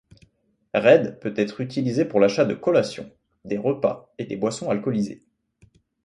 [0.73, 3.11] Red peut être utilisé pour l'achat de collations,
[3.45, 5.21] des repas et des boissons alcoolisées.